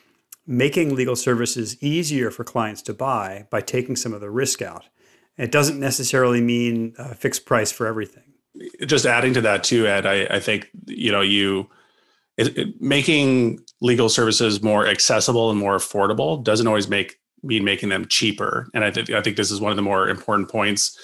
making 0.47 0.95
legal 0.95 1.15
services 1.15 1.81
easier 1.81 2.31
for 2.31 2.43
clients 2.43 2.81
to 2.81 2.93
buy 2.93 3.45
by 3.49 3.61
taking 3.61 3.95
some 3.95 4.13
of 4.13 4.21
the 4.21 4.31
risk 4.31 4.61
out. 4.61 4.85
It 5.37 5.51
doesn't 5.51 5.79
necessarily 5.79 6.41
mean 6.41 6.95
a 6.97 7.15
fixed 7.15 7.45
price 7.45 7.71
for 7.71 7.87
everything. 7.87 8.23
Just 8.85 9.05
adding 9.05 9.33
to 9.35 9.41
that 9.41 9.63
too, 9.63 9.87
Ed, 9.87 10.05
I, 10.05 10.23
I 10.25 10.39
think 10.39 10.69
you 10.87 11.11
know 11.11 11.21
you 11.21 11.69
it, 12.37 12.57
it, 12.57 12.81
making 12.81 13.59
legal 13.81 14.09
services 14.09 14.63
more 14.63 14.87
accessible 14.87 15.51
and 15.51 15.59
more 15.59 15.75
affordable 15.75 16.43
doesn't 16.43 16.67
always 16.67 16.87
make 16.87 17.19
mean 17.43 17.63
making 17.63 17.89
them 17.89 18.05
cheaper. 18.07 18.67
And 18.73 18.83
I 18.83 18.91
think 18.91 19.09
I 19.11 19.21
think 19.21 19.37
this 19.37 19.51
is 19.51 19.61
one 19.61 19.71
of 19.71 19.75
the 19.75 19.81
more 19.81 20.09
important 20.09 20.49
points 20.49 20.97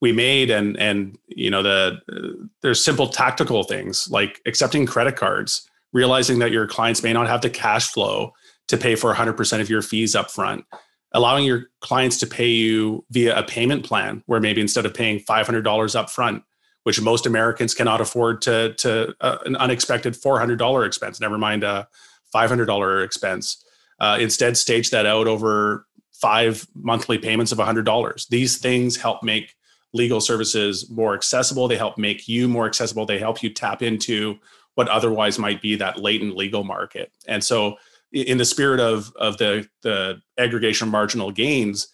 we 0.00 0.12
made. 0.12 0.50
And 0.50 0.76
and 0.78 1.18
you 1.26 1.50
know 1.50 1.62
the 1.62 1.98
uh, 2.12 2.46
there's 2.62 2.84
simple 2.84 3.08
tactical 3.08 3.64
things 3.64 4.08
like 4.10 4.40
accepting 4.46 4.86
credit 4.86 5.16
cards, 5.16 5.68
realizing 5.92 6.38
that 6.40 6.52
your 6.52 6.66
clients 6.66 7.02
may 7.02 7.12
not 7.12 7.26
have 7.26 7.42
the 7.42 7.50
cash 7.50 7.90
flow 7.90 8.32
to 8.68 8.76
pay 8.76 8.94
for 8.94 9.14
100% 9.14 9.60
of 9.62 9.70
your 9.70 9.80
fees 9.80 10.14
up 10.14 10.30
front 10.30 10.64
allowing 11.12 11.44
your 11.44 11.64
clients 11.80 12.18
to 12.18 12.26
pay 12.26 12.48
you 12.48 13.04
via 13.10 13.38
a 13.38 13.42
payment 13.42 13.84
plan 13.84 14.22
where 14.26 14.40
maybe 14.40 14.60
instead 14.60 14.84
of 14.84 14.94
paying 14.94 15.20
$500 15.20 15.96
up 15.96 16.10
front 16.10 16.42
which 16.84 17.00
most 17.00 17.26
americans 17.26 17.74
cannot 17.74 18.00
afford 18.00 18.42
to, 18.42 18.74
to 18.74 19.14
uh, 19.20 19.38
an 19.44 19.56
unexpected 19.56 20.14
$400 20.14 20.86
expense 20.86 21.20
never 21.20 21.38
mind 21.38 21.64
a 21.64 21.88
$500 22.34 23.04
expense 23.04 23.64
uh, 24.00 24.18
instead 24.20 24.56
stage 24.56 24.90
that 24.90 25.06
out 25.06 25.26
over 25.26 25.86
five 26.12 26.66
monthly 26.74 27.18
payments 27.18 27.52
of 27.52 27.58
$100 27.58 28.28
these 28.28 28.58
things 28.58 28.96
help 28.96 29.22
make 29.22 29.54
legal 29.92 30.20
services 30.20 30.90
more 30.90 31.14
accessible. 31.14 31.68
They 31.68 31.76
help 31.76 31.98
make 31.98 32.28
you 32.28 32.48
more 32.48 32.66
accessible. 32.66 33.06
They 33.06 33.18
help 33.18 33.42
you 33.42 33.50
tap 33.50 33.82
into 33.82 34.38
what 34.74 34.88
otherwise 34.88 35.38
might 35.38 35.60
be 35.60 35.76
that 35.76 35.98
latent 35.98 36.36
legal 36.36 36.64
market. 36.64 37.10
And 37.26 37.42
so 37.42 37.76
in 38.12 38.38
the 38.38 38.44
spirit 38.44 38.80
of 38.80 39.12
of 39.16 39.36
the 39.38 39.68
the 39.82 40.20
aggregation 40.38 40.88
of 40.88 40.92
marginal 40.92 41.30
gains 41.30 41.88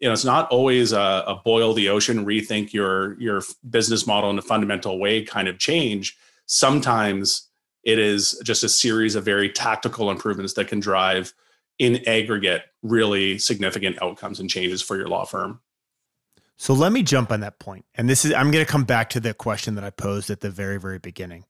you 0.00 0.08
know 0.08 0.12
it's 0.12 0.24
not 0.24 0.48
always 0.50 0.92
a, 0.92 1.24
a, 1.26 1.40
boil 1.44 1.74
the 1.74 1.88
ocean 1.88 2.24
rethink 2.24 2.72
your 2.72 3.20
your 3.20 3.42
business 3.68 4.06
model 4.06 4.30
in 4.30 4.38
a 4.38 4.42
fundamental 4.42 4.98
way 4.98 5.22
kind 5.22 5.48
of 5.48 5.58
change. 5.58 6.16
Sometimes 6.46 7.48
it 7.84 7.98
is 7.98 8.40
just 8.44 8.64
a 8.64 8.68
series 8.68 9.14
of 9.14 9.24
very 9.24 9.50
tactical 9.50 10.10
improvements 10.10 10.52
that 10.54 10.68
can 10.68 10.80
drive 10.80 11.32
in 11.78 12.06
aggregate 12.08 12.62
really 12.82 13.38
significant 13.38 14.00
outcomes 14.02 14.40
and 14.40 14.50
changes 14.50 14.82
for 14.82 14.96
your 14.96 15.08
law 15.08 15.24
firm 15.24 15.60
so 16.58 16.74
let 16.74 16.92
me 16.92 17.02
jump 17.02 17.32
on 17.32 17.40
that 17.40 17.58
point 17.58 17.86
and 17.94 18.08
this 18.08 18.26
is 18.26 18.34
i'm 18.34 18.50
going 18.50 18.64
to 18.64 18.70
come 18.70 18.84
back 18.84 19.08
to 19.08 19.20
the 19.20 19.32
question 19.32 19.74
that 19.74 19.84
i 19.84 19.90
posed 19.90 20.28
at 20.28 20.40
the 20.40 20.50
very 20.50 20.78
very 20.78 20.98
beginning 20.98 21.44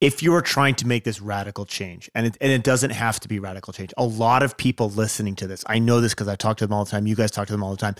if 0.00 0.22
you 0.22 0.34
are 0.34 0.42
trying 0.42 0.74
to 0.76 0.86
make 0.86 1.04
this 1.04 1.20
radical 1.20 1.64
change, 1.64 2.10
and 2.14 2.26
it, 2.26 2.36
and 2.40 2.52
it 2.52 2.62
doesn't 2.62 2.90
have 2.90 3.18
to 3.20 3.28
be 3.28 3.38
radical 3.38 3.72
change, 3.72 3.94
a 3.96 4.04
lot 4.04 4.42
of 4.42 4.56
people 4.56 4.90
listening 4.90 5.34
to 5.36 5.46
this, 5.46 5.64
I 5.66 5.78
know 5.78 6.00
this 6.00 6.12
because 6.12 6.28
I 6.28 6.36
talk 6.36 6.58
to 6.58 6.66
them 6.66 6.74
all 6.74 6.84
the 6.84 6.90
time. 6.90 7.06
You 7.06 7.16
guys 7.16 7.30
talk 7.30 7.46
to 7.46 7.52
them 7.52 7.62
all 7.62 7.70
the 7.70 7.76
time. 7.78 7.94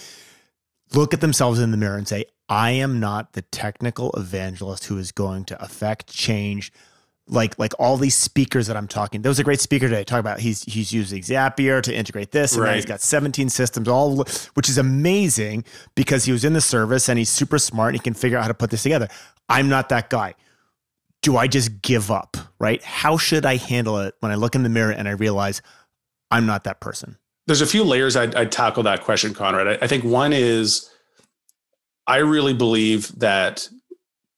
Look 0.95 1.15
at 1.15 1.21
themselves 1.21 1.59
in 1.59 1.71
the 1.71 1.77
mirror 1.77 1.97
and 1.97 2.07
say, 2.07 2.27
I 2.49 2.73
am 2.73 3.01
not 3.01 3.33
the 3.33 3.43
technical 3.43 4.13
evangelist 4.13 4.85
who 4.85 4.99
is 4.99 5.11
going 5.11 5.47
to 5.47 5.63
affect 5.63 6.13
change. 6.13 6.73
Like 7.29 7.59
like 7.59 7.73
all 7.79 7.97
these 7.97 8.15
speakers 8.15 8.69
that 8.69 8.77
I'm 8.77 8.87
talking. 8.87 9.23
There 9.23 9.31
was 9.31 9.41
a 9.41 9.45
great 9.45 9.61
speaker 9.61 9.89
today 9.89 10.05
talking 10.05 10.21
about 10.21 10.39
he's 10.39 10.63
he's 10.63 10.93
using 10.93 11.23
Zapier 11.23 11.83
to 11.83 11.95
integrate 11.95 12.31
this, 12.31 12.55
and 12.55 12.63
right. 12.63 12.77
he's 12.77 12.85
got 12.85 13.01
17 13.01 13.49
systems, 13.49 13.89
all 13.89 14.25
which 14.55 14.69
is 14.69 14.79
amazing 14.79 15.65
because 15.97 16.25
he 16.25 16.31
was 16.31 16.45
in 16.45 16.53
the 16.53 16.61
service 16.61 17.09
and 17.09 17.19
he's 17.19 17.29
super 17.29 17.59
smart 17.59 17.89
and 17.89 17.97
he 17.97 18.05
can 18.05 18.15
figure 18.15 18.39
out 18.39 18.43
how 18.43 18.49
to 18.49 18.55
put 18.55 18.71
this 18.71 18.85
together. 18.85 19.09
I'm 19.49 19.69
not 19.69 19.89
that 19.89 20.09
guy 20.09 20.35
do 21.27 21.37
I 21.37 21.49
just 21.49 21.83
give 21.83 22.13
up, 22.13 22.37
right? 22.61 22.81
How 22.85 23.17
should 23.17 23.45
I 23.45 23.57
handle 23.57 23.99
it 23.99 24.15
when 24.21 24.31
I 24.31 24.37
look 24.37 24.55
in 24.55 24.63
the 24.63 24.69
mirror 24.69 24.93
and 24.93 25.09
I 25.09 25.11
realize 25.11 25.61
I'm 26.31 26.47
not 26.47 26.63
that 26.65 26.81
person? 26.81 27.19
There's 27.49 27.61
a 27.61 27.67
few 27.67 27.83
layers 27.83 28.15
I'd, 28.15 28.37
I'd 28.37 28.53
tackle 28.53 28.85
that 28.85 29.03
question, 29.03 29.35
Conrad. 29.35 29.67
I, 29.67 29.85
I 29.85 29.89
think 29.89 30.05
one 30.05 30.33
is 30.33 30.89
I 32.07 32.19
really 32.19 32.55
believe 32.55 33.19
that 33.19 33.69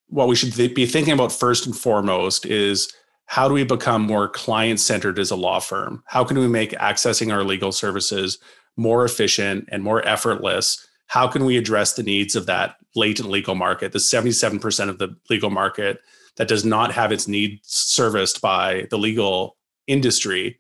what 0.09 0.29
we 0.29 0.35
should 0.37 0.55
th- 0.55 0.75
be 0.75 0.87
thinking 0.87 1.13
about 1.13 1.33
first 1.33 1.67
and 1.67 1.77
foremost 1.77 2.47
is 2.47 2.93
how 3.27 3.47
do 3.47 3.55
we 3.55 3.65
become 3.65 4.03
more 4.03 4.29
client 4.29 4.81
centered 4.81 5.19
as 5.19 5.31
a 5.31 5.37
law 5.37 5.61
firm? 5.61 6.03
How 6.07 6.25
can 6.25 6.39
we 6.39 6.49
make 6.49 6.71
accessing 6.73 7.33
our 7.33 7.45
legal 7.45 7.73
services 7.73 8.39
more 8.77 9.05
efficient 9.05 9.69
and 9.71 9.83
more 9.83 10.07
effortless? 10.07 10.87
How 11.09 11.29
can 11.29 11.45
we 11.45 11.57
address 11.57 11.93
the 11.93 12.03
needs 12.03 12.35
of 12.37 12.47
that 12.47 12.77
latent 12.97 13.29
legal 13.29 13.55
market, 13.55 13.93
the 13.93 13.99
77% 13.99 14.89
of 14.89 14.99
the 14.99 15.15
legal 15.29 15.51
market 15.51 16.01
that 16.37 16.49
does 16.49 16.65
not 16.65 16.93
have 16.93 17.13
its 17.13 17.29
needs 17.29 17.61
serviced 17.65 18.41
by 18.41 18.87
the 18.91 18.99
legal 18.99 19.57
industry 19.87 20.59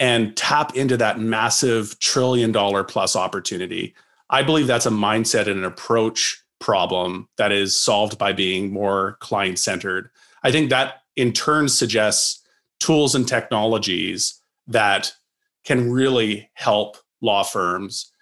and 0.00 0.36
tap 0.36 0.74
into 0.74 0.96
that 0.96 1.20
massive 1.20 1.98
trillion 2.00 2.50
dollar 2.50 2.82
plus 2.82 3.14
opportunity. 3.14 3.94
I 4.30 4.42
believe 4.42 4.66
that's 4.66 4.86
a 4.86 4.90
mindset 4.90 5.46
and 5.46 5.58
an 5.58 5.64
approach 5.64 6.39
problem 6.60 7.28
that 7.36 7.52
is 7.52 7.80
solved 7.80 8.18
by 8.18 8.32
being 8.32 8.72
more 8.72 9.16
client 9.20 9.58
centered. 9.58 10.10
I 10.42 10.52
think 10.52 10.70
that 10.70 11.02
in 11.16 11.32
turn 11.32 11.68
suggests 11.68 12.42
tools 12.78 13.14
and 13.14 13.26
technologies 13.26 14.40
that 14.66 15.12
can 15.64 15.90
really 15.90 16.48
help 16.54 16.96
law 17.20 17.42
firms 17.42 18.12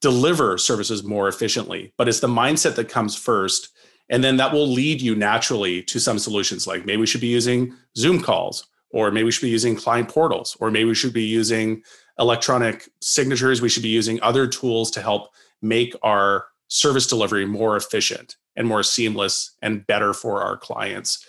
deliver 0.00 0.58
services 0.58 1.02
more 1.02 1.28
efficiently. 1.28 1.92
But 1.96 2.08
it's 2.08 2.20
the 2.20 2.28
mindset 2.28 2.74
that 2.76 2.88
comes 2.88 3.16
first 3.16 3.70
and 4.10 4.22
then 4.22 4.36
that 4.36 4.52
will 4.52 4.68
lead 4.68 5.00
you 5.00 5.14
naturally 5.14 5.82
to 5.84 5.98
some 5.98 6.18
solutions 6.18 6.66
like 6.66 6.84
maybe 6.84 7.00
we 7.00 7.06
should 7.06 7.20
be 7.20 7.26
using 7.26 7.74
Zoom 7.96 8.20
calls, 8.20 8.66
or 8.90 9.10
maybe 9.10 9.24
we 9.24 9.30
should 9.30 9.46
be 9.46 9.50
using 9.50 9.74
client 9.74 10.08
portals, 10.08 10.56
or 10.60 10.70
maybe 10.70 10.84
we 10.84 10.94
should 10.94 11.12
be 11.12 11.24
using 11.24 11.82
electronic 12.18 12.88
signatures. 13.00 13.62
We 13.62 13.68
should 13.68 13.82
be 13.82 13.88
using 13.88 14.20
other 14.22 14.46
tools 14.46 14.90
to 14.92 15.02
help 15.02 15.32
make 15.62 15.94
our 16.02 16.44
service 16.68 17.06
delivery 17.06 17.46
more 17.46 17.76
efficient 17.76 18.36
and 18.56 18.66
more 18.66 18.82
seamless 18.82 19.56
and 19.62 19.86
better 19.86 20.12
for 20.14 20.42
our 20.42 20.56
clients. 20.56 21.24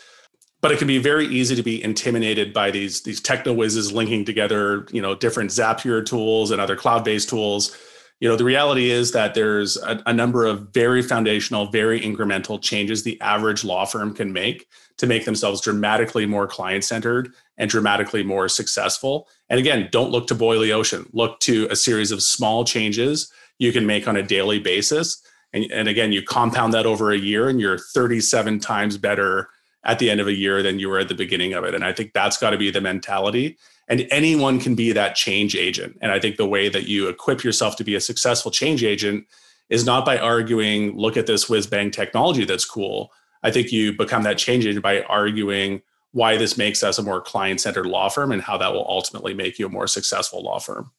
but 0.61 0.71
it 0.71 0.79
can 0.79 0.87
be 0.87 0.97
very 0.97 1.27
easy 1.27 1.55
to 1.55 1.61
be 1.61 1.83
intimidated 1.83 2.51
by 2.51 2.71
these 2.71 3.03
these 3.03 3.21
techno 3.21 3.53
whizzes 3.53 3.91
linking 3.91 4.25
together 4.25 4.87
you 4.91 5.01
know 5.01 5.13
different 5.13 5.51
zapier 5.51 6.03
tools 6.03 6.49
and 6.49 6.59
other 6.59 6.75
cloud-based 6.75 7.29
tools. 7.29 7.77
You 8.19 8.29
know 8.29 8.35
the 8.35 8.45
reality 8.45 8.89
is 8.89 9.11
that 9.11 9.35
there's 9.35 9.77
a, 9.77 10.01
a, 10.07 10.13
number 10.13 10.45
of 10.45 10.69
very 10.73 11.03
foundational 11.03 11.67
very 11.67 11.99
incremental 12.01 12.59
changes 12.59 13.03
the 13.03 13.19
average 13.21 13.63
law 13.63 13.85
firm 13.85 14.15
can 14.15 14.33
make 14.33 14.67
to 14.97 15.05
make 15.05 15.25
themselves 15.25 15.61
dramatically 15.61 16.25
more 16.25 16.47
client-centered 16.47 17.33
and 17.57 17.69
dramatically 17.69 18.23
more 18.23 18.49
successful. 18.49 19.27
And 19.49 19.59
again 19.59 19.89
don't 19.91 20.09
look 20.11 20.25
to 20.27 20.35
boil 20.35 20.61
the 20.61 20.73
ocean. 20.73 21.07
Look 21.13 21.39
to 21.41 21.67
a 21.69 21.75
series 21.75 22.11
of 22.11 22.23
small 22.23 22.63
changes 22.63 23.31
you 23.59 23.71
can 23.71 23.85
make 23.85 24.07
on 24.07 24.17
a 24.17 24.23
daily 24.23 24.59
basis 24.59 25.21
and, 25.53 25.65
and 25.71 25.87
again 25.87 26.11
you 26.11 26.21
compound 26.21 26.73
that 26.73 26.85
over 26.85 27.11
a 27.11 27.17
year 27.17 27.49
and 27.49 27.59
you're 27.59 27.77
37 27.77 28.59
times 28.59 28.97
better 28.97 29.49
at 29.85 29.99
the 29.99 30.09
end 30.09 30.19
of 30.19 30.27
a 30.27 30.33
year 30.33 30.63
than 30.63 30.79
you 30.79 30.89
were 30.89 30.99
at 30.99 31.07
the 31.07 31.15
beginning 31.15 31.53
of 31.53 31.63
it. 31.63 31.75
And 31.75 31.85
I 31.85 31.93
think 31.93 32.11
that's 32.13 32.37
got 32.37 32.49
to 32.49 32.57
be 32.57 32.71
the 32.71 32.81
mentality. 32.81 33.57
And 33.87 34.07
anyone 34.09 34.59
can 34.59 34.73
be 34.73 34.91
that 34.91 35.15
change 35.15 35.55
agent. 35.55 35.97
And 36.01 36.11
I 36.11 36.19
think 36.19 36.37
the 36.37 36.47
way 36.47 36.69
that 36.69 36.87
you 36.87 37.07
equip 37.07 37.43
yourself 37.43 37.75
to 37.77 37.83
be 37.83 37.93
a 37.93 38.01
successful 38.01 38.49
change 38.49 38.83
agent 38.83 39.25
is 39.69 39.85
not 39.85 40.05
by 40.05 40.17
arguing, 40.17 40.97
look 40.97 41.17
at 41.17 41.27
this 41.27 41.47
whiz 41.47 41.67
bang 41.67 41.91
technology 41.91 42.45
that's 42.45 42.65
cool. 42.65 43.11
I 43.43 43.51
think 43.51 43.71
you 43.71 43.95
become 43.95 44.23
that 44.23 44.39
change 44.39 44.65
agent 44.65 44.81
by 44.81 45.03
arguing 45.03 45.83
why 46.13 46.37
this 46.37 46.57
makes 46.57 46.81
us 46.81 46.97
a 46.97 47.03
more 47.03 47.21
client 47.21 47.61
centered 47.61 47.85
law 47.85 48.09
firm 48.09 48.31
and 48.31 48.41
how 48.41 48.57
that 48.57 48.73
will 48.73 48.85
ultimately 48.89 49.33
make 49.35 49.59
you 49.59 49.67
a 49.67 49.69
more 49.69 49.87
successful 49.87 50.41
law 50.41 50.59
firm. 50.59 50.91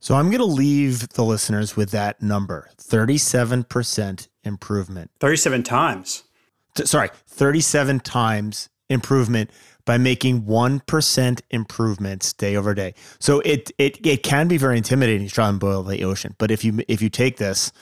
So 0.00 0.14
I'm 0.14 0.26
going 0.26 0.38
to 0.38 0.44
leave 0.44 1.08
the 1.10 1.24
listeners 1.24 1.76
with 1.76 1.90
that 1.90 2.22
number 2.22 2.70
37% 2.78 4.28
improvement. 4.44 5.10
37 5.20 5.62
times 5.64 6.24
sorry, 6.86 7.10
37 7.26 8.00
times 8.00 8.68
improvement 8.88 9.50
by 9.84 9.98
making 9.98 10.42
1% 10.42 11.40
improvements 11.50 12.32
day 12.32 12.56
over 12.56 12.74
day. 12.74 12.94
So 13.18 13.40
it 13.40 13.70
it 13.78 14.04
it 14.06 14.22
can 14.22 14.48
be 14.48 14.58
very 14.58 14.76
intimidating 14.76 15.26
to 15.26 15.32
try 15.32 15.48
and 15.48 15.58
boil 15.58 15.82
the 15.82 16.04
ocean, 16.04 16.34
but 16.38 16.50
if 16.50 16.64
you 16.64 16.80
if 16.88 17.00
you 17.02 17.08
take 17.08 17.38
this 17.38 17.72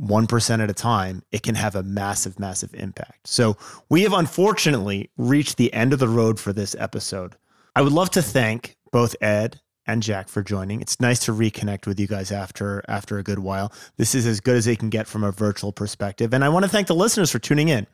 1% 0.00 0.62
at 0.62 0.70
a 0.70 0.74
time, 0.74 1.22
it 1.30 1.42
can 1.42 1.54
have 1.56 1.74
a 1.74 1.82
massive 1.82 2.38
massive 2.38 2.74
impact. 2.74 3.26
So 3.28 3.56
we 3.88 4.02
have 4.02 4.12
unfortunately 4.12 5.10
reached 5.16 5.56
the 5.56 5.72
end 5.72 5.92
of 5.92 5.98
the 5.98 6.08
road 6.08 6.38
for 6.38 6.52
this 6.52 6.74
episode. 6.78 7.36
I 7.74 7.82
would 7.82 7.92
love 7.92 8.10
to 8.10 8.22
thank 8.22 8.76
both 8.92 9.14
Ed 9.20 9.60
and 9.90 10.02
Jack 10.02 10.28
for 10.28 10.42
joining. 10.42 10.80
It's 10.80 11.00
nice 11.00 11.18
to 11.20 11.32
reconnect 11.32 11.86
with 11.86 11.98
you 11.98 12.06
guys 12.06 12.30
after 12.30 12.82
after 12.88 13.18
a 13.18 13.22
good 13.22 13.40
while. 13.40 13.72
This 13.96 14.14
is 14.14 14.26
as 14.26 14.40
good 14.40 14.56
as 14.56 14.64
they 14.64 14.76
can 14.76 14.88
get 14.88 15.06
from 15.06 15.24
a 15.24 15.32
virtual 15.32 15.72
perspective. 15.72 16.32
And 16.32 16.44
I 16.44 16.48
want 16.48 16.64
to 16.64 16.70
thank 16.70 16.86
the 16.86 16.94
listeners 16.94 17.30
for 17.30 17.38
tuning 17.38 17.68
in. 17.68 17.86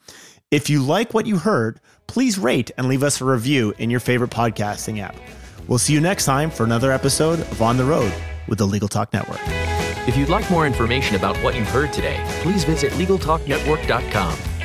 If 0.50 0.70
you 0.70 0.82
like 0.82 1.14
what 1.14 1.26
you 1.26 1.38
heard, 1.38 1.80
please 2.06 2.38
rate 2.38 2.70
and 2.78 2.86
leave 2.88 3.02
us 3.02 3.20
a 3.20 3.24
review 3.24 3.74
in 3.78 3.90
your 3.90 4.00
favorite 4.00 4.30
podcasting 4.30 5.00
app. 5.00 5.16
We'll 5.66 5.78
see 5.78 5.92
you 5.92 6.00
next 6.00 6.24
time 6.24 6.50
for 6.50 6.64
another 6.64 6.92
episode 6.92 7.40
of 7.40 7.60
On 7.62 7.76
the 7.76 7.84
Road 7.84 8.12
with 8.46 8.58
the 8.58 8.66
Legal 8.66 8.88
Talk 8.88 9.12
Network. 9.12 9.40
If 10.06 10.16
you'd 10.16 10.28
like 10.28 10.48
more 10.50 10.66
information 10.66 11.16
about 11.16 11.36
what 11.38 11.56
you've 11.56 11.68
heard 11.68 11.92
today, 11.92 12.22
please 12.42 12.62
visit 12.62 12.92
LegalTalkNetwork.com 12.92 14.55